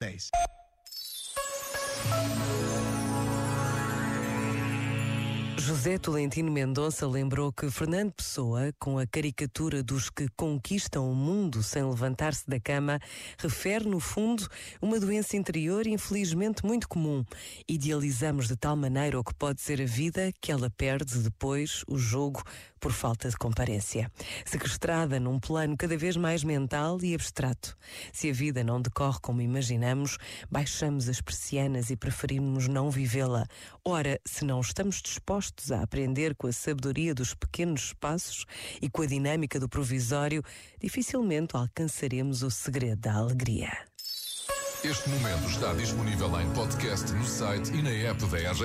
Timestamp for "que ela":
20.40-20.70